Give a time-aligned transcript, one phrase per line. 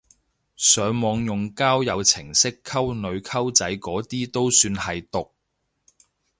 [0.55, 5.29] 上網用交友程式溝女溝仔嗰啲都算係毒！